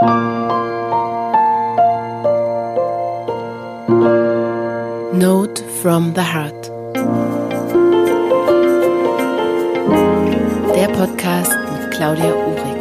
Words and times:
Note 0.00 0.12
from 5.82 6.14
the 6.14 6.22
Heart. 6.22 6.70
Der 10.74 10.88
Podcast 10.88 11.52
mit 11.52 11.90
Claudia 11.90 12.34
Uhrig. 12.34 12.78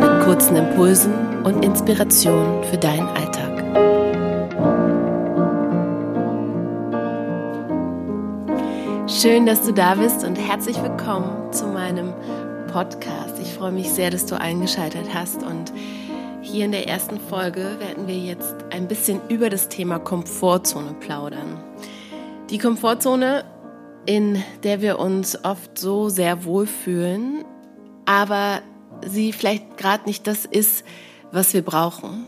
Mit 0.00 0.24
kurzen 0.24 0.56
Impulsen 0.56 1.14
und 1.44 1.64
Inspirationen 1.64 2.62
für 2.64 2.76
deinen 2.76 3.08
Alltag. 3.08 3.56
Schön, 9.08 9.46
dass 9.46 9.62
du 9.62 9.72
da 9.72 9.94
bist 9.94 10.22
und 10.22 10.36
herzlich 10.36 10.82
willkommen 10.82 11.50
zu 11.50 11.64
meinem 11.68 12.12
Podcast. 12.76 13.38
Ich 13.40 13.54
freue 13.54 13.72
mich 13.72 13.88
sehr, 13.88 14.10
dass 14.10 14.26
du 14.26 14.38
eingeschaltet 14.38 15.06
hast 15.14 15.42
und 15.42 15.72
hier 16.42 16.66
in 16.66 16.72
der 16.72 16.86
ersten 16.86 17.18
Folge 17.18 17.78
werden 17.78 18.06
wir 18.06 18.18
jetzt 18.18 18.54
ein 18.68 18.86
bisschen 18.86 19.18
über 19.30 19.48
das 19.48 19.70
Thema 19.70 19.98
Komfortzone 19.98 20.92
plaudern. 21.00 21.64
Die 22.50 22.58
Komfortzone, 22.58 23.46
in 24.04 24.42
der 24.62 24.82
wir 24.82 24.98
uns 24.98 25.42
oft 25.42 25.78
so 25.78 26.10
sehr 26.10 26.44
wohlfühlen, 26.44 27.46
aber 28.04 28.60
sie 29.06 29.32
vielleicht 29.32 29.78
gerade 29.78 30.04
nicht 30.04 30.26
das 30.26 30.44
ist, 30.44 30.84
was 31.32 31.54
wir 31.54 31.62
brauchen. 31.62 32.26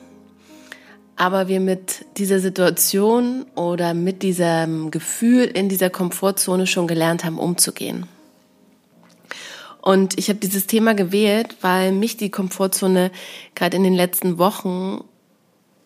Aber 1.16 1.49
wir 1.49 1.60
mit 1.60 2.07
dieser 2.16 2.41
Situation 2.41 3.45
oder 3.55 3.93
mit 3.93 4.23
diesem 4.23 4.91
Gefühl 4.91 5.45
in 5.45 5.69
dieser 5.69 5.91
Komfortzone 5.91 6.66
schon 6.66 6.87
gelernt 6.87 7.27
haben, 7.27 7.38
umzugehen. 7.38 8.07
Und 9.88 10.19
ich 10.19 10.28
habe 10.28 10.38
dieses 10.38 10.66
Thema 10.66 10.92
gewählt, 10.92 11.56
weil 11.62 11.92
mich 11.92 12.19
die 12.19 12.29
Komfortzone 12.29 13.10
gerade 13.55 13.79
in 13.79 13.84
den 13.84 13.95
letzten 13.95 14.37
Wochen 14.37 15.02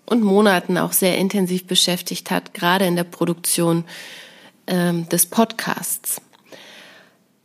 und 0.06 0.24
Monaten 0.24 0.76
auch 0.76 0.90
sehr 0.90 1.18
intensiv 1.18 1.68
beschäftigt 1.68 2.32
hat, 2.32 2.52
gerade 2.52 2.84
in 2.84 2.96
der 2.96 3.04
Produktion 3.04 3.84
ähm, 4.66 5.08
des 5.08 5.26
Podcasts. 5.26 6.20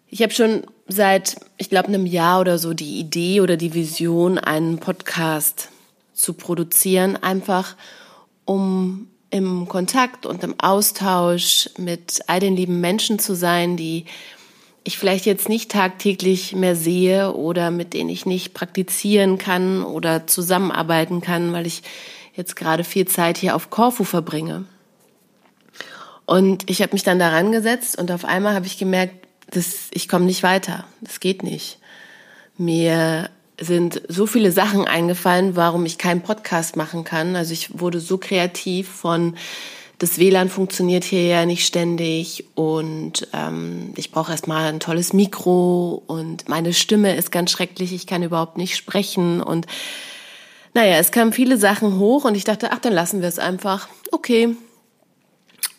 Ich 0.10 0.24
habe 0.24 0.34
schon 0.34 0.64
seit, 0.88 1.36
ich 1.58 1.70
glaube, 1.70 1.90
einem 1.90 2.08
Jahr 2.08 2.40
oder 2.40 2.58
so 2.58 2.74
die 2.74 2.98
Idee 2.98 3.42
oder 3.42 3.56
die 3.56 3.76
Vision, 3.76 4.40
einen 4.40 4.80
Podcast 4.80 5.70
zu 6.16 6.34
produzieren, 6.34 7.18
einfach 7.18 7.76
um 8.46 9.10
im 9.30 9.68
Kontakt 9.68 10.26
und 10.26 10.44
im 10.44 10.60
Austausch 10.60 11.70
mit 11.78 12.22
all 12.26 12.40
den 12.40 12.56
lieben 12.56 12.82
Menschen 12.82 13.20
zu 13.20 13.36
sein, 13.36 13.78
die 13.78 14.06
ich 14.88 14.98
vielleicht 14.98 15.26
jetzt 15.26 15.50
nicht 15.50 15.70
tagtäglich 15.70 16.56
mehr 16.56 16.76
sehe 16.76 17.34
oder 17.34 17.72
mit 17.72 17.94
denen 17.94 18.10
ich 18.10 18.26
nicht 18.26 18.54
praktizieren 18.54 19.38
kann 19.38 19.84
oder 19.84 20.28
zusammenarbeiten 20.28 21.20
kann, 21.20 21.52
weil 21.52 21.68
ich 21.68 21.84
jetzt 22.36 22.56
gerade 22.56 22.84
viel 22.84 23.06
Zeit 23.06 23.38
hier 23.38 23.56
auf 23.56 23.70
Korfu 23.70 24.06
verbringe. 24.06 24.64
Und 26.26 26.70
ich 26.70 26.82
habe 26.82 26.94
mich 26.94 27.04
dann 27.04 27.20
daran 27.20 27.52
gesetzt 27.52 27.98
und 27.98 28.12
auf 28.12 28.24
einmal 28.24 28.54
habe 28.54 28.66
ich 28.66 28.78
gemerkt, 28.78 29.28
dass 29.50 29.88
ich 29.92 30.08
komme 30.08 30.26
nicht 30.26 30.44
weiter. 30.44 30.86
Das 31.02 31.20
geht 31.20 31.44
nicht. 31.44 31.80
Mir 32.58 33.30
sind 33.60 34.02
so 34.08 34.26
viele 34.26 34.52
Sachen 34.52 34.88
eingefallen, 34.88 35.56
warum 35.56 35.86
ich 35.86 35.98
keinen 35.98 36.22
Podcast 36.22 36.76
machen 36.78 37.04
kann. 37.04 37.36
Also 37.36 37.54
ich 37.54 37.80
wurde 37.80 38.00
so 38.00 38.18
kreativ 38.18 38.88
von 38.88 39.36
das 40.00 40.20
WLAN 40.20 40.50
funktioniert 40.50 41.04
hier 41.04 41.26
ja 41.26 41.46
nicht 41.46 41.66
ständig 41.66 42.46
und 42.54 43.28
ähm, 43.34 43.94
ich 43.96 44.12
brauche 44.12 44.32
erstmal 44.32 44.68
ein 44.68 44.80
tolles 44.80 45.12
Mikro 45.12 46.04
und 46.06 46.48
meine 46.48 46.74
Stimme 46.74 47.16
ist 47.16 47.32
ganz 47.32 47.52
schrecklich, 47.52 47.94
ich 47.94 48.06
kann 48.06 48.22
überhaupt 48.22 48.58
nicht 48.58 48.78
sprechen 48.78 49.42
und 49.42 49.66
naja, 50.74 50.98
es 50.98 51.12
kamen 51.12 51.34
viele 51.34 51.58
Sachen 51.58 51.98
hoch 51.98 52.26
und 52.26 52.36
ich 52.36 52.44
dachte, 52.44 52.72
ach, 52.72 52.78
dann 52.78 52.94
lassen 52.94 53.22
wir 53.22 53.28
es 53.28 53.40
einfach. 53.40 53.88
Okay. 54.12 54.56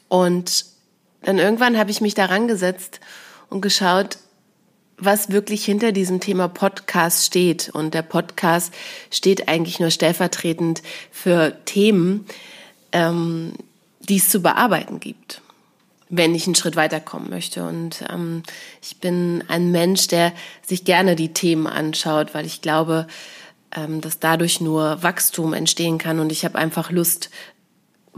Und 0.09 0.65
dann 1.23 1.39
irgendwann 1.39 1.79
habe 1.79 1.93
ich 1.93 2.01
mich 2.01 2.15
daran 2.15 2.49
gesetzt 2.49 2.99
und 3.49 3.61
geschaut, 3.61 4.19
was 4.97 5.31
wirklich 5.31 5.65
hinter 5.65 5.93
diesem 5.93 6.19
Thema 6.19 6.49
Podcast 6.49 7.25
steht. 7.25 7.69
Und 7.69 7.95
der 7.95 8.03
Podcast 8.03 8.75
steht 9.13 9.47
eigentlich 9.47 9.79
nur 9.79 9.91
stellvertretend 9.91 10.83
für 11.13 11.57
Themen, 11.65 12.27
ähm, 12.91 13.53
die 14.09 14.17
es 14.17 14.29
zu 14.29 14.41
bearbeiten 14.41 15.01
gibt, 15.01 15.43
wenn 16.09 16.35
ich 16.35 16.47
einen 16.47 16.55
Schritt 16.55 16.77
weiterkommen 16.77 17.31
möchte. 17.31 17.65
Und 17.65 18.05
ähm, 18.11 18.43
ich 18.83 18.99
bin 18.99 19.45
ein 19.49 19.71
Mensch, 19.71 20.09
der 20.09 20.33
sich 20.63 20.85
gerne 20.85 21.17
die 21.17 21.33
Themen 21.33 21.67
anschaut, 21.67 22.35
weil 22.35 22.47
ich 22.47 22.63
glaube, 22.63 23.07
ähm, 23.75 24.01
dass 24.01 24.19
dadurch 24.19 24.61
nur 24.61 25.03
Wachstum 25.03 25.53
entstehen 25.53 25.99
kann. 25.99 26.21
Und 26.21 26.33
ich 26.33 26.45
habe 26.45 26.59
einfach 26.59 26.91
Lust, 26.91 27.31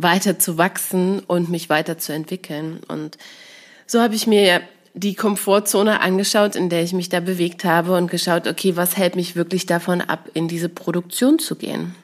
weiter 0.03 0.39
zu 0.39 0.59
wachsen 0.59 1.21
und 1.21 1.51
mich 1.51 1.69
weiterzuentwickeln. 1.69 2.81
Und 2.89 3.19
so 3.87 4.01
habe 4.01 4.15
ich 4.15 4.27
mir 4.27 4.63
die 4.95 5.15
Komfortzone 5.15 6.01
angeschaut, 6.01 6.57
in 6.57 6.69
der 6.69 6.83
ich 6.83 6.93
mich 6.93 7.09
da 7.09 7.21
bewegt 7.21 7.65
habe 7.65 7.97
und 7.97 8.11
geschaut, 8.11 8.47
okay, 8.47 8.77
was 8.77 8.97
hält 8.97 9.17
mich 9.17 9.37
wirklich 9.37 9.67
davon 9.67 10.01
ab, 10.01 10.29
in 10.35 10.49
diese 10.49 10.69
Produktion 10.69 11.39
zu 11.39 11.55
gehen? 11.55 11.95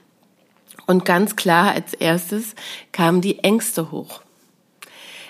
Und 0.86 1.04
ganz 1.04 1.36
klar 1.36 1.72
als 1.72 1.94
erstes 1.94 2.54
kamen 2.92 3.20
die 3.20 3.40
Ängste 3.40 3.90
hoch. 3.90 4.22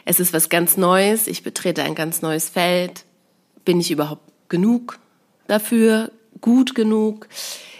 Es 0.04 0.20
ist 0.20 0.32
was 0.32 0.48
ganz 0.48 0.76
Neues, 0.76 1.26
ich 1.26 1.42
betrete 1.42 1.82
ein 1.82 1.94
ganz 1.94 2.22
neues 2.22 2.48
Feld. 2.48 3.04
Bin 3.64 3.80
ich 3.80 3.90
überhaupt 3.90 4.30
genug 4.48 4.98
dafür? 5.48 6.12
Gut 6.40 6.74
genug? 6.74 7.28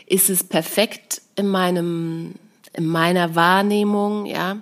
Ist 0.07 0.31
es 0.31 0.43
perfekt 0.43 1.23
in 1.37 1.49
meinem, 1.49 2.35
in 2.73 2.87
meiner 2.87 3.35
Wahrnehmung, 3.35 4.27
ja? 4.27 4.59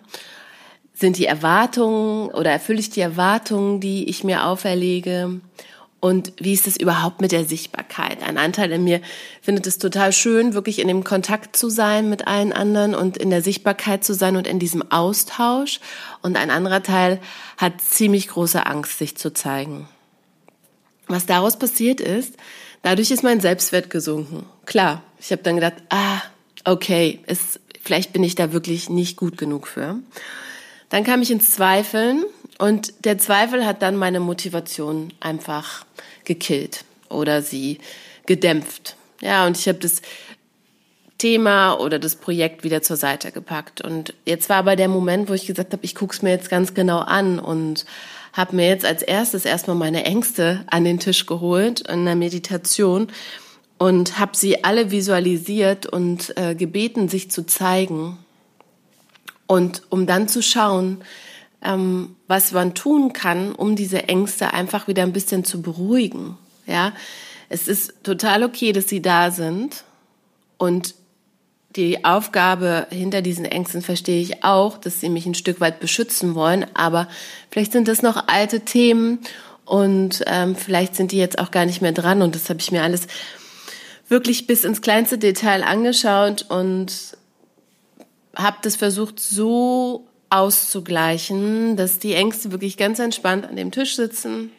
Sind 0.93 1.19
die 1.19 1.27
Erwartungen 1.27 2.29
oder 2.29 2.51
erfülle 2.51 2.79
ich 2.79 2.91
die 2.91 3.01
Erwartungen, 3.01 3.81
die 3.81 4.09
ich 4.09 4.25
mir 4.25 4.47
auferlege? 4.47 5.41
Und 6.05 6.35
wie 6.37 6.53
ist 6.53 6.67
es 6.67 6.77
überhaupt 6.77 7.23
mit 7.23 7.33
der 7.33 7.47
Sichtbarkeit? 7.47 8.23
Ein 8.23 8.37
Anteil 8.37 8.71
in 8.73 8.85
mir 8.85 9.01
findet 9.41 9.67
es 9.67 9.79
total 9.79 10.13
schön, 10.13 10.53
wirklich 10.53 10.79
in 10.79 10.87
dem 10.87 11.03
Kontakt 11.03 11.57
zu 11.57 11.71
sein 11.71 12.11
mit 12.11 12.27
allen 12.27 12.53
anderen 12.53 12.95
und 12.95 13.17
in 13.17 13.31
der 13.31 13.41
Sichtbarkeit 13.41 14.05
zu 14.05 14.13
sein 14.13 14.37
und 14.37 14.47
in 14.47 14.59
diesem 14.59 14.83
Austausch. 14.93 15.81
Und 16.21 16.37
ein 16.37 16.51
anderer 16.51 16.83
Teil 16.83 17.21
hat 17.57 17.81
ziemlich 17.81 18.29
große 18.29 18.67
Angst, 18.67 18.99
sich 18.99 19.17
zu 19.17 19.33
zeigen. 19.33 19.89
Was 21.07 21.25
daraus 21.25 21.59
passiert 21.59 22.03
ist, 22.03 22.35
dadurch 22.83 23.11
ist 23.11 23.23
mein 23.23 23.41
Selbstwert 23.41 23.89
gesunken. 23.89 24.45
Klar, 24.67 25.03
ich 25.19 25.33
habe 25.33 25.43
dann 25.43 25.55
gedacht, 25.55 25.83
ah, 25.89 26.21
okay, 26.67 27.21
ist, 27.27 27.61
vielleicht 27.83 28.13
bin 28.13 28.23
ich 28.23 28.35
da 28.35 28.53
wirklich 28.53 28.91
nicht 28.91 29.17
gut 29.17 29.39
genug 29.39 29.67
für. 29.67 30.01
Dann 30.91 31.03
kam 31.03 31.23
ich 31.23 31.31
ins 31.31 31.53
Zweifeln 31.53 32.27
und 32.59 32.93
der 33.05 33.19
Zweifel 33.19 33.67
hat 33.67 33.83
dann 33.83 33.97
meine 33.97 34.21
Motivation 34.21 35.13
einfach 35.21 35.85
gekillt 36.25 36.85
oder 37.09 37.43
sie 37.43 37.79
gedämpft. 38.27 38.97
Ja, 39.21 39.47
und 39.47 39.59
ich 39.59 39.69
habe 39.69 39.79
das 39.79 40.03
Thema 41.19 41.75
oder 41.75 41.99
das 41.99 42.17
Projekt 42.17 42.65
wieder 42.65 42.83
zur 42.83 42.97
Seite 42.97 43.33
gepackt. 43.33 43.81
Und 43.81 44.15
jetzt 44.25 44.49
war 44.49 44.57
aber 44.59 44.77
der 44.77 44.89
Moment, 44.89 45.29
wo 45.29 45.33
ich 45.33 45.47
gesagt 45.47 45.73
habe, 45.73 45.85
ich 45.85 45.95
gucke 45.95 46.15
es 46.15 46.23
mir 46.23 46.31
jetzt 46.31 46.51
ganz 46.51 46.75
genau 46.75 46.99
an 46.99 47.39
und 47.39 47.87
habe 48.33 48.57
mir 48.57 48.69
jetzt 48.69 48.85
als 48.85 49.03
erstes 49.03 49.45
erstmal 49.45 49.77
meine 49.77 50.05
Ängste 50.05 50.65
an 50.67 50.85
den 50.85 50.99
Tisch 50.99 51.27
geholt 51.27 51.81
in 51.89 52.05
der 52.05 52.17
Meditation 52.17 53.09
und 53.79 54.19
habe 54.19 54.37
sie 54.37 54.65
alle 54.65 54.91
visualisiert 54.91 55.87
und 55.87 56.37
äh, 56.37 56.55
gebeten, 56.55 57.09
sich 57.09 57.31
zu 57.31 57.47
zeigen. 57.47 58.19
Und 59.47 59.83
um 59.89 60.07
dann 60.07 60.29
zu 60.29 60.43
schauen, 60.43 61.03
ähm, 61.65 62.17
was 62.27 62.53
man 62.53 62.75
tun 62.75 63.13
kann, 63.13 63.53
um 63.53 63.77
diese 63.77 64.09
Ängste 64.09 64.53
einfach 64.53 64.87
wieder 64.89 65.03
ein 65.03 65.13
bisschen 65.13 65.45
zu 65.45 65.63
beruhigen. 65.63 66.37
Ja, 66.67 66.93
es 67.49 67.69
ist 67.69 67.95
total 68.03 68.43
okay, 68.43 68.73
dass 68.73 68.89
sie 68.89 69.03
da 69.03 69.31
sind. 69.31 69.85
Und 70.57 70.95
die 71.77 72.05
Aufgabe 72.05 72.87
hinter 72.91 73.21
diesen 73.21 73.45
Ängsten 73.45 73.83
verstehe 73.83 74.23
ich 74.23 74.45
auch, 74.45 74.79
dass 74.79 75.01
sie 75.01 75.09
mich 75.09 75.27
ein 75.27 75.35
Stück 75.35 75.61
weit 75.61 75.81
beschützen 75.81 76.35
wollen, 76.35 76.67
aber 76.75 77.09
vielleicht 77.51 77.73
sind 77.73 77.89
das 77.89 78.03
noch 78.03 78.29
alte 78.29 78.61
Themen 78.61 79.19
und 79.65 80.23
ähm, 80.27 80.55
vielleicht 80.55 80.95
sind 80.95 81.11
die 81.11 81.17
jetzt 81.17 81.39
auch 81.39 81.51
gar 81.51 81.67
nicht 81.67 81.83
mehr 81.83 81.93
dran. 81.93 82.23
Und 82.23 82.35
das 82.35 82.49
habe 82.49 82.61
ich 82.61 82.71
mir 82.71 82.83
alles 82.83 83.07
wirklich 84.09 84.47
bis 84.47 84.65
ins 84.65 84.83
kleinste 84.83 85.19
Detail 85.19 85.65
angeschaut 85.65 86.47
und 86.49 87.17
habe 88.37 88.59
das 88.63 88.77
versucht 88.77 89.19
so 89.19 90.07
auszugleichen, 90.35 91.77
dass 91.77 91.99
die 91.99 92.15
Ängste 92.15 92.51
wirklich 92.51 92.77
ganz 92.77 92.99
entspannt 92.99 93.47
an 93.47 93.57
dem 93.57 93.71
Tisch 93.71 93.97
sitzen, 93.97 94.51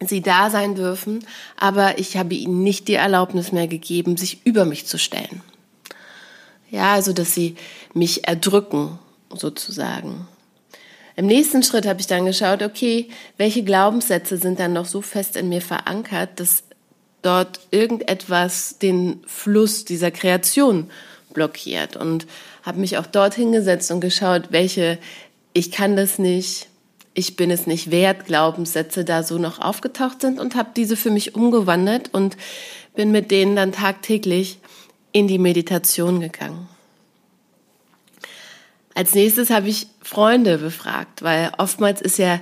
sie 0.00 0.20
da 0.20 0.50
sein 0.50 0.74
dürfen, 0.74 1.24
aber 1.56 1.98
ich 1.98 2.16
habe 2.16 2.34
ihnen 2.34 2.62
nicht 2.62 2.88
die 2.88 2.94
Erlaubnis 2.94 3.50
mehr 3.50 3.66
gegeben, 3.66 4.16
sich 4.16 4.44
über 4.44 4.64
mich 4.64 4.86
zu 4.86 4.98
stellen. 4.98 5.42
Ja, 6.70 6.92
also 6.92 7.12
dass 7.12 7.34
sie 7.34 7.56
mich 7.94 8.28
erdrücken, 8.28 8.98
sozusagen. 9.34 10.28
Im 11.16 11.26
nächsten 11.26 11.62
Schritt 11.62 11.86
habe 11.86 12.00
ich 12.00 12.06
dann 12.06 12.26
geschaut, 12.26 12.62
okay, 12.62 13.08
welche 13.38 13.64
Glaubenssätze 13.64 14.36
sind 14.36 14.60
dann 14.60 14.72
noch 14.72 14.86
so 14.86 15.02
fest 15.02 15.36
in 15.36 15.48
mir 15.48 15.62
verankert, 15.62 16.38
dass 16.38 16.62
dort 17.22 17.60
irgendetwas 17.70 18.78
den 18.78 19.20
Fluss 19.26 19.84
dieser 19.84 20.10
Kreation 20.10 20.90
blockiert 21.32 21.96
und 21.96 22.26
habe 22.62 22.80
mich 22.80 22.98
auch 22.98 23.06
dort 23.06 23.34
hingesetzt 23.34 23.90
und 23.90 24.00
geschaut, 24.00 24.48
welche 24.50 24.98
ich 25.52 25.70
kann 25.70 25.96
das 25.96 26.18
nicht, 26.18 26.68
ich 27.14 27.36
bin 27.36 27.50
es 27.50 27.66
nicht 27.66 27.90
wert, 27.90 28.26
Glaubenssätze 28.26 29.04
da 29.04 29.22
so 29.22 29.38
noch 29.38 29.58
aufgetaucht 29.58 30.20
sind 30.20 30.38
und 30.38 30.54
habe 30.54 30.70
diese 30.76 30.96
für 30.96 31.10
mich 31.10 31.34
umgewandelt 31.34 32.14
und 32.14 32.36
bin 32.94 33.10
mit 33.10 33.30
denen 33.30 33.56
dann 33.56 33.72
tagtäglich 33.72 34.58
in 35.12 35.26
die 35.26 35.38
Meditation 35.38 36.20
gegangen. 36.20 36.68
Als 38.94 39.14
nächstes 39.14 39.50
habe 39.50 39.68
ich 39.68 39.86
Freunde 40.02 40.58
befragt, 40.58 41.22
weil 41.22 41.52
oftmals 41.58 42.00
ist 42.00 42.18
ja 42.18 42.40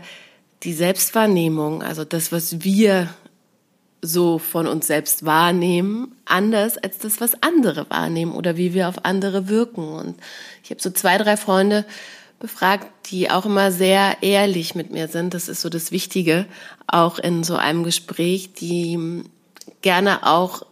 die 0.63 0.73
Selbstwahrnehmung, 0.73 1.83
also 1.83 2.05
das, 2.05 2.33
was 2.33 2.65
wir 2.65 3.09
so 4.07 4.39
von 4.39 4.67
uns 4.67 4.87
selbst 4.87 5.25
wahrnehmen, 5.25 6.17
anders 6.25 6.79
als 6.79 6.99
das, 6.99 7.21
was 7.21 7.43
andere 7.43 7.89
wahrnehmen 7.91 8.33
oder 8.33 8.57
wie 8.57 8.75
wir 8.75 8.89
auf 8.89 9.05
andere 9.05 9.49
wirken. 9.49 9.89
Und 9.89 10.17
ich 10.63 10.71
habe 10.71 10.81
so 10.81 10.91
zwei, 10.91 11.19
drei 11.19 11.37
Freunde 11.37 11.85
befragt, 12.39 12.87
die 13.11 13.31
auch 13.31 13.47
immer 13.47 13.73
sehr 13.73 14.19
ehrlich 14.23 14.75
mit 14.75 14.91
mir 14.91 15.09
sind. 15.09 15.35
Das 15.35 15.49
ist 15.49 15.61
so 15.61 15.69
das 15.69 15.91
Wichtige, 15.91 16.47
auch 16.87 17.19
in 17.19 17.45
so 17.45 17.57
einem 17.57 17.85
Gespräch, 17.85 18.53
die 18.55 19.25
gerne 19.83 20.27
auch 20.27 20.63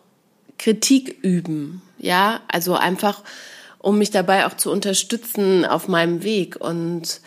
Kritik 0.58 1.18
üben. 1.22 1.82
Ja, 1.98 2.40
also 2.48 2.74
einfach, 2.74 3.22
um 3.78 3.98
mich 3.98 4.10
dabei 4.10 4.46
auch 4.46 4.54
zu 4.54 4.70
unterstützen 4.70 5.64
auf 5.64 5.88
meinem 5.88 6.22
Weg. 6.22 6.56
Und 6.60 7.20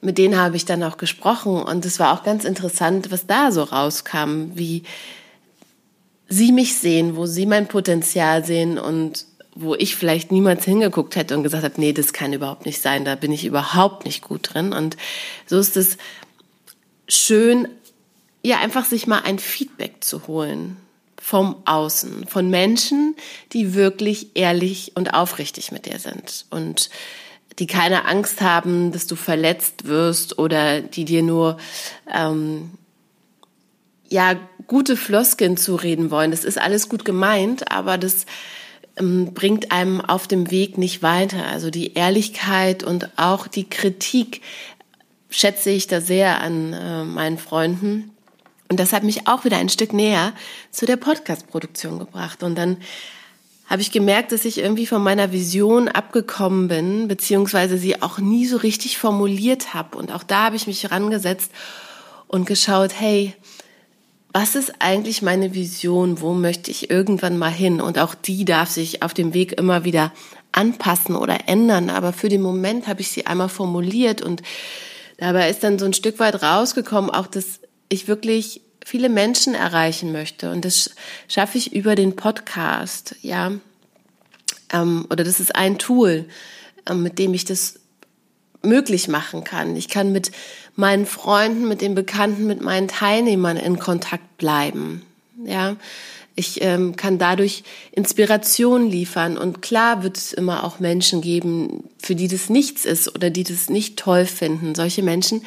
mit 0.00 0.18
denen 0.18 0.36
habe 0.36 0.56
ich 0.56 0.64
dann 0.64 0.82
auch 0.82 0.96
gesprochen. 0.96 1.62
Und 1.62 1.84
es 1.84 1.98
war 1.98 2.12
auch 2.12 2.22
ganz 2.22 2.44
interessant, 2.44 3.10
was 3.10 3.26
da 3.26 3.50
so 3.50 3.62
rauskam, 3.62 4.50
wie 4.54 4.84
sie 6.28 6.52
mich 6.52 6.76
sehen, 6.76 7.16
wo 7.16 7.26
sie 7.26 7.46
mein 7.46 7.68
Potenzial 7.68 8.44
sehen 8.44 8.78
und 8.78 9.26
wo 9.54 9.74
ich 9.74 9.94
vielleicht 9.94 10.32
niemals 10.32 10.64
hingeguckt 10.64 11.16
hätte 11.16 11.36
und 11.36 11.44
gesagt 11.44 11.64
habe, 11.64 11.80
nee, 11.80 11.92
das 11.92 12.12
kann 12.12 12.32
überhaupt 12.32 12.66
nicht 12.66 12.82
sein, 12.82 13.04
da 13.04 13.14
bin 13.14 13.30
ich 13.30 13.44
überhaupt 13.44 14.04
nicht 14.04 14.22
gut 14.22 14.54
drin. 14.54 14.72
Und 14.72 14.96
so 15.46 15.58
ist 15.58 15.76
es 15.76 15.96
schön, 17.06 17.68
ja, 18.42 18.58
einfach 18.58 18.84
sich 18.84 19.06
mal 19.06 19.22
ein 19.24 19.38
Feedback 19.38 20.02
zu 20.02 20.26
holen 20.26 20.76
vom 21.20 21.56
Außen, 21.64 22.26
von 22.26 22.50
Menschen, 22.50 23.14
die 23.52 23.74
wirklich 23.74 24.32
ehrlich 24.34 24.92
und 24.94 25.14
aufrichtig 25.14 25.72
mit 25.72 25.86
dir 25.86 25.98
sind 25.98 26.46
und 26.50 26.90
die 27.58 27.66
keine 27.66 28.06
Angst 28.06 28.40
haben, 28.40 28.92
dass 28.92 29.06
du 29.06 29.16
verletzt 29.16 29.86
wirst 29.86 30.38
oder 30.38 30.80
die 30.80 31.04
dir 31.04 31.22
nur 31.22 31.56
ähm, 32.12 32.72
ja 34.08 34.36
gute 34.66 34.96
Floskeln 34.96 35.56
zureden 35.56 36.10
wollen. 36.10 36.30
Das 36.30 36.44
ist 36.44 36.60
alles 36.60 36.88
gut 36.88 37.04
gemeint, 37.04 37.70
aber 37.70 37.98
das 37.98 38.26
ähm, 38.96 39.34
bringt 39.34 39.72
einem 39.72 40.00
auf 40.00 40.26
dem 40.28 40.50
Weg 40.50 40.78
nicht 40.78 41.02
weiter. 41.02 41.46
Also 41.46 41.70
die 41.70 41.94
Ehrlichkeit 41.94 42.82
und 42.82 43.10
auch 43.18 43.46
die 43.46 43.68
Kritik 43.68 44.40
schätze 45.30 45.70
ich 45.70 45.86
da 45.86 46.00
sehr 46.00 46.40
an 46.40 46.72
äh, 46.72 47.04
meinen 47.04 47.38
Freunden. 47.38 48.10
Und 48.68 48.80
das 48.80 48.92
hat 48.92 49.02
mich 49.02 49.26
auch 49.26 49.44
wieder 49.44 49.58
ein 49.58 49.68
Stück 49.68 49.92
näher 49.92 50.32
zu 50.70 50.86
der 50.86 50.96
Podcast-Produktion 50.96 51.98
gebracht. 51.98 52.42
Und 52.42 52.56
dann 52.56 52.78
habe 53.66 53.82
ich 53.82 53.92
gemerkt, 53.92 54.32
dass 54.32 54.44
ich 54.44 54.58
irgendwie 54.58 54.86
von 54.86 55.02
meiner 55.02 55.32
Vision 55.32 55.88
abgekommen 55.88 56.68
bin, 56.68 57.08
beziehungsweise 57.08 57.78
sie 57.78 58.02
auch 58.02 58.18
nie 58.18 58.46
so 58.46 58.56
richtig 58.58 58.98
formuliert 58.98 59.74
habe. 59.74 59.98
Und 59.98 60.12
auch 60.12 60.22
da 60.22 60.44
habe 60.44 60.56
ich 60.56 60.66
mich 60.66 60.90
rangesetzt 60.90 61.50
und 62.26 62.46
geschaut, 62.46 62.92
hey, 62.98 63.34
was 64.34 64.56
ist 64.56 64.72
eigentlich 64.80 65.22
meine 65.22 65.54
Vision? 65.54 66.20
Wo 66.20 66.34
möchte 66.34 66.68
ich 66.72 66.90
irgendwann 66.90 67.38
mal 67.38 67.52
hin? 67.52 67.80
Und 67.80 68.00
auch 68.00 68.16
die 68.16 68.44
darf 68.44 68.68
sich 68.68 69.00
auf 69.04 69.14
dem 69.14 69.32
Weg 69.32 69.52
immer 69.52 69.84
wieder 69.84 70.12
anpassen 70.50 71.14
oder 71.14 71.48
ändern. 71.48 71.88
Aber 71.88 72.12
für 72.12 72.28
den 72.28 72.42
Moment 72.42 72.88
habe 72.88 73.00
ich 73.00 73.12
sie 73.12 73.26
einmal 73.26 73.48
formuliert 73.48 74.22
und 74.22 74.42
dabei 75.18 75.48
ist 75.48 75.62
dann 75.62 75.78
so 75.78 75.84
ein 75.84 75.92
Stück 75.92 76.18
weit 76.18 76.42
rausgekommen, 76.42 77.10
auch 77.10 77.28
dass 77.28 77.60
ich 77.88 78.08
wirklich 78.08 78.60
viele 78.84 79.08
Menschen 79.08 79.54
erreichen 79.54 80.10
möchte. 80.10 80.50
Und 80.50 80.64
das 80.64 80.90
schaffe 81.28 81.56
ich 81.56 81.72
über 81.72 81.94
den 81.94 82.16
Podcast, 82.16 83.14
ja. 83.22 83.52
Ähm, 84.72 85.06
oder 85.10 85.22
das 85.22 85.38
ist 85.38 85.54
ein 85.54 85.78
Tool, 85.78 86.24
ähm, 86.90 87.04
mit 87.04 87.20
dem 87.20 87.34
ich 87.34 87.44
das 87.44 87.78
möglich 88.64 89.08
machen 89.08 89.44
kann. 89.44 89.76
Ich 89.76 89.88
kann 89.88 90.12
mit 90.12 90.30
meinen 90.76 91.06
Freunden, 91.06 91.68
mit 91.68 91.80
den 91.80 91.94
Bekannten, 91.94 92.46
mit 92.46 92.60
meinen 92.60 92.88
Teilnehmern 92.88 93.56
in 93.56 93.78
Kontakt 93.78 94.38
bleiben. 94.38 95.02
Ja, 95.44 95.76
ich 96.36 96.62
ähm, 96.62 96.96
kann 96.96 97.18
dadurch 97.18 97.62
Inspiration 97.92 98.90
liefern. 98.90 99.38
Und 99.38 99.62
klar 99.62 100.02
wird 100.02 100.16
es 100.16 100.32
immer 100.32 100.64
auch 100.64 100.80
Menschen 100.80 101.20
geben, 101.20 101.84
für 102.02 102.14
die 102.14 102.28
das 102.28 102.50
nichts 102.50 102.84
ist 102.84 103.14
oder 103.14 103.30
die 103.30 103.44
das 103.44 103.70
nicht 103.70 103.98
toll 103.98 104.26
finden. 104.26 104.74
Solche 104.74 105.02
Menschen 105.02 105.42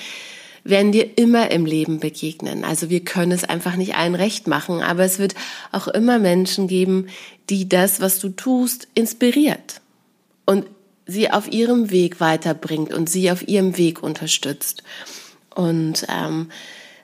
werden 0.63 0.91
dir 0.91 1.17
immer 1.17 1.51
im 1.51 1.65
Leben 1.65 1.99
begegnen. 1.99 2.63
Also 2.63 2.89
wir 2.89 3.01
können 3.01 3.31
es 3.31 3.43
einfach 3.43 3.75
nicht 3.75 3.95
allen 3.95 4.15
recht 4.15 4.47
machen, 4.47 4.81
aber 4.81 5.03
es 5.03 5.19
wird 5.19 5.35
auch 5.71 5.87
immer 5.87 6.19
Menschen 6.19 6.67
geben, 6.67 7.07
die 7.49 7.67
das, 7.69 8.01
was 8.01 8.19
du 8.19 8.29
tust, 8.29 8.87
inspiriert. 8.93 9.81
Und 10.45 10.65
sie 11.07 11.31
auf 11.31 11.51
ihrem 11.51 11.89
Weg 11.89 12.19
weiterbringt 12.19 12.93
und 12.93 13.09
sie 13.09 13.31
auf 13.31 13.47
ihrem 13.47 13.77
Weg 13.77 14.03
unterstützt. 14.03 14.83
Und 15.55 16.05
ähm, 16.09 16.49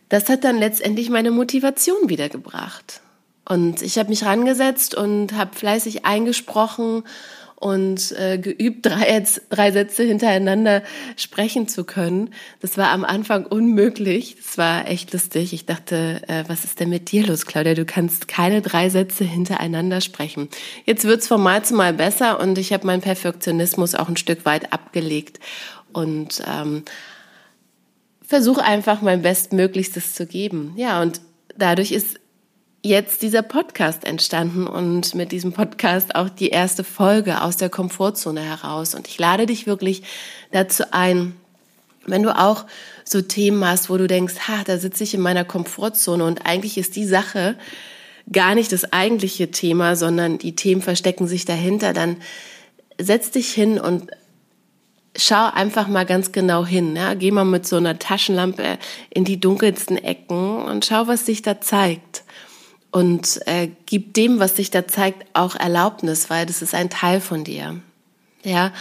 das 0.09 0.29
hat 0.29 0.43
dann 0.43 0.59
letztendlich 0.59 1.09
meine 1.09 1.31
Motivation 1.31 2.09
wiedergebracht. 2.09 3.01
Und 3.47 3.81
ich 3.81 3.97
habe 3.97 4.09
mich 4.09 4.23
rangesetzt 4.25 4.95
und 4.95 5.33
habe 5.33 5.55
fleißig 5.55 6.05
eingesprochen 6.05 7.03
und 7.63 8.11
äh, 8.19 8.37
geübt, 8.37 8.85
drei, 8.85 9.23
drei 9.49 9.71
Sätze 9.71 10.03
hintereinander 10.03 10.83
sprechen 11.15 11.69
zu 11.69 11.85
können. 11.85 12.31
Das 12.59 12.77
war 12.77 12.89
am 12.89 13.05
Anfang 13.05 13.45
unmöglich. 13.45 14.35
Das 14.35 14.57
war 14.57 14.89
echt 14.89 15.13
lustig. 15.13 15.53
Ich 15.53 15.65
dachte, 15.65 16.21
äh, 16.27 16.43
was 16.47 16.65
ist 16.65 16.81
denn 16.81 16.89
mit 16.89 17.13
dir 17.13 17.25
los, 17.25 17.45
Claudia? 17.45 17.73
Du 17.73 17.85
kannst 17.85 18.27
keine 18.27 18.61
drei 18.61 18.89
Sätze 18.89 19.23
hintereinander 19.23 20.01
sprechen. 20.01 20.49
Jetzt 20.83 21.05
wird's 21.05 21.29
von 21.29 21.41
Mal 21.41 21.63
zu 21.63 21.75
Mal 21.75 21.93
besser 21.93 22.41
und 22.41 22.57
ich 22.57 22.73
habe 22.73 22.85
meinen 22.85 23.01
Perfektionismus 23.01 23.95
auch 23.95 24.09
ein 24.09 24.17
Stück 24.17 24.43
weit 24.43 24.73
abgelegt 24.73 25.39
und 25.93 26.43
ähm, 26.45 26.83
versuche 28.27 28.63
einfach 28.65 29.01
mein 29.01 29.21
Bestmöglichstes 29.21 30.15
zu 30.15 30.25
geben. 30.25 30.73
Ja, 30.75 31.01
und 31.01 31.21
dadurch 31.57 31.93
ist 31.93 32.19
jetzt 32.83 33.21
dieser 33.21 33.41
Podcast 33.41 34.03
entstanden 34.03 34.67
und 34.67 35.15
mit 35.15 35.31
diesem 35.31 35.53
Podcast 35.53 36.15
auch 36.15 36.27
die 36.27 36.49
erste 36.49 36.83
Folge 36.83 37.41
aus 37.41 37.55
der 37.55 37.69
Komfortzone 37.69 38.41
heraus. 38.41 38.93
Und 38.93 39.07
ich 39.07 39.17
lade 39.17 39.45
dich 39.45 39.65
wirklich 39.65 40.03
dazu 40.51 40.83
ein, 40.91 41.33
wenn 42.05 42.23
du 42.23 42.37
auch 42.37 42.65
so 43.05 43.21
Themen 43.21 43.65
hast, 43.65 43.89
wo 43.89 43.95
du 43.95 44.05
denkst, 44.05 44.35
ha, 44.49 44.63
da 44.65 44.77
sitze 44.77 45.05
ich 45.05 45.13
in 45.13 45.21
meiner 45.21 45.45
Komfortzone 45.45 46.25
und 46.25 46.45
eigentlich 46.45 46.77
ist 46.77 46.97
die 46.97 47.05
Sache 47.05 47.55
gar 48.31 48.53
nicht 48.53 48.73
das 48.73 48.91
eigentliche 48.91 49.49
Thema, 49.49 49.95
sondern 49.95 50.37
die 50.37 50.55
Themen 50.55 50.81
verstecken 50.81 51.25
sich 51.27 51.45
dahinter, 51.45 51.93
dann 51.93 52.17
setz 52.99 53.31
dich 53.31 53.49
hin 53.53 53.79
und 53.79 54.11
schau 55.15 55.49
einfach 55.53 55.87
mal 55.87 56.05
ganz 56.05 56.33
genau 56.33 56.65
hin. 56.65 56.97
Ja? 56.97 57.13
Geh 57.13 57.31
mal 57.31 57.45
mit 57.45 57.65
so 57.65 57.77
einer 57.77 57.97
Taschenlampe 57.97 58.77
in 59.09 59.23
die 59.23 59.39
dunkelsten 59.39 59.97
Ecken 59.97 60.57
und 60.57 60.83
schau, 60.83 61.07
was 61.07 61.25
sich 61.25 61.41
da 61.41 61.61
zeigt 61.61 62.23
und 62.93 63.41
äh, 63.47 63.69
gib 63.87 64.13
dem, 64.13 64.39
was 64.39 64.55
sich 64.55 64.69
da 64.69 64.87
zeigt, 64.87 65.25
auch 65.33 65.55
Erlaubnis, 65.55 66.29
weil 66.29 66.45
das 66.45 66.61
ist 66.61 66.75
ein 66.75 66.91
Teil 66.91 67.21
von 67.21 67.43
dir. 67.43 67.79
Ja, 68.43 68.71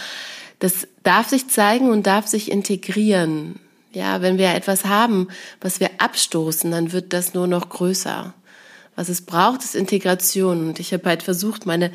das 0.59 0.87
darf 1.01 1.29
sich 1.29 1.49
zeigen 1.49 1.89
und 1.89 2.05
darf 2.05 2.27
sich 2.27 2.51
integrieren. 2.51 3.59
Ja, 3.91 4.21
wenn 4.21 4.37
wir 4.37 4.53
etwas 4.53 4.85
haben, 4.85 5.29
was 5.61 5.79
wir 5.79 5.89
abstoßen, 5.97 6.69
dann 6.69 6.91
wird 6.91 7.11
das 7.11 7.33
nur 7.33 7.47
noch 7.47 7.69
größer. 7.69 8.35
Was 8.95 9.09
es 9.09 9.21
braucht, 9.21 9.63
ist 9.63 9.73
Integration. 9.73 10.67
Und 10.67 10.79
ich 10.79 10.93
habe 10.93 11.09
halt 11.09 11.23
versucht, 11.23 11.65
meine 11.65 11.91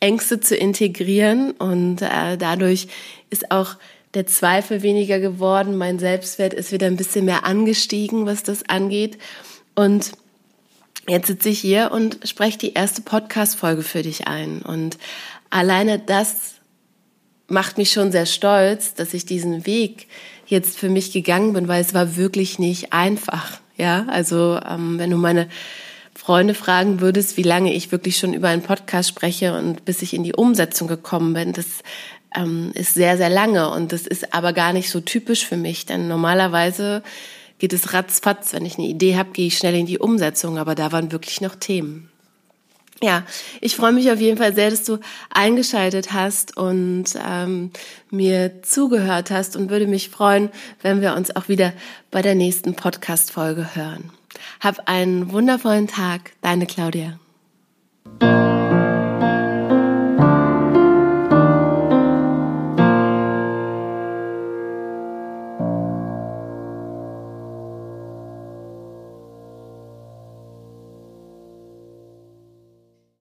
Ängste 0.00 0.40
zu 0.40 0.56
integrieren 0.56 1.52
und 1.52 2.02
äh, 2.02 2.36
dadurch 2.36 2.88
ist 3.30 3.52
auch 3.52 3.76
der 4.14 4.26
Zweifel 4.26 4.82
weniger 4.82 5.20
geworden. 5.20 5.76
Mein 5.76 6.00
Selbstwert 6.00 6.52
ist 6.52 6.72
wieder 6.72 6.88
ein 6.88 6.96
bisschen 6.96 7.26
mehr 7.26 7.44
angestiegen, 7.44 8.26
was 8.26 8.42
das 8.42 8.68
angeht. 8.68 9.18
Und 9.76 10.10
Jetzt 11.10 11.26
sitze 11.26 11.48
ich 11.48 11.58
hier 11.58 11.90
und 11.90 12.20
spreche 12.22 12.56
die 12.56 12.74
erste 12.74 13.02
Podcast-Folge 13.02 13.82
für 13.82 14.02
dich 14.02 14.28
ein. 14.28 14.62
Und 14.62 14.96
alleine 15.50 15.98
das 15.98 16.54
macht 17.48 17.78
mich 17.78 17.90
schon 17.90 18.12
sehr 18.12 18.26
stolz, 18.26 18.94
dass 18.94 19.12
ich 19.12 19.26
diesen 19.26 19.66
Weg 19.66 20.06
jetzt 20.46 20.78
für 20.78 20.88
mich 20.88 21.10
gegangen 21.10 21.52
bin, 21.52 21.66
weil 21.66 21.80
es 21.80 21.94
war 21.94 22.16
wirklich 22.16 22.60
nicht 22.60 22.92
einfach. 22.92 23.58
Ja, 23.76 24.06
also 24.08 24.60
ähm, 24.64 25.00
wenn 25.00 25.10
du 25.10 25.16
meine 25.16 25.48
Freunde 26.14 26.54
fragen 26.54 27.00
würdest, 27.00 27.36
wie 27.36 27.42
lange 27.42 27.74
ich 27.74 27.90
wirklich 27.90 28.16
schon 28.16 28.32
über 28.32 28.46
einen 28.46 28.62
Podcast 28.62 29.08
spreche 29.08 29.58
und 29.58 29.84
bis 29.84 30.02
ich 30.02 30.14
in 30.14 30.22
die 30.22 30.36
Umsetzung 30.36 30.86
gekommen 30.86 31.34
bin, 31.34 31.52
das 31.52 31.66
ähm, 32.36 32.70
ist 32.74 32.94
sehr, 32.94 33.16
sehr 33.16 33.30
lange 33.30 33.68
und 33.70 33.90
das 33.90 34.06
ist 34.06 34.32
aber 34.32 34.52
gar 34.52 34.72
nicht 34.72 34.90
so 34.90 35.00
typisch 35.00 35.44
für 35.44 35.56
mich, 35.56 35.86
denn 35.86 36.06
normalerweise 36.06 37.02
geht 37.60 37.72
es 37.72 37.92
ratzfatz. 37.94 38.52
Wenn 38.52 38.66
ich 38.66 38.78
eine 38.78 38.88
Idee 38.88 39.16
habe, 39.16 39.30
gehe 39.30 39.46
ich 39.46 39.56
schnell 39.56 39.76
in 39.76 39.86
die 39.86 39.98
Umsetzung, 39.98 40.58
aber 40.58 40.74
da 40.74 40.90
waren 40.90 41.12
wirklich 41.12 41.40
noch 41.40 41.54
Themen. 41.54 42.10
ja, 43.02 43.24
ich 43.60 43.76
freue 43.76 43.92
mich 43.92 44.10
auf 44.10 44.20
jeden 44.20 44.36
Fall 44.36 44.54
sehr, 44.54 44.70
dass 44.70 44.84
du 44.84 44.98
eingeschaltet 45.32 46.12
hast 46.12 46.56
und 46.56 47.04
ähm, 47.26 47.70
mir 48.10 48.62
zugehört 48.62 49.30
hast 49.30 49.56
und 49.56 49.70
würde 49.70 49.86
mich 49.86 50.10
freuen, 50.10 50.50
wenn 50.82 51.00
wir 51.00 51.14
uns 51.14 51.34
auch 51.34 51.48
wieder 51.48 51.72
bei 52.10 52.20
der 52.20 52.34
nächsten 52.34 52.74
Podcast-Folge 52.74 53.74
hören. 53.74 54.10
Hab 54.60 54.88
einen 54.88 55.32
wundervollen 55.32 55.86
Tag, 55.86 56.32
deine 56.42 56.66
Claudia. 56.66 57.18